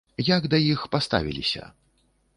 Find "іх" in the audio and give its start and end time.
0.69-0.87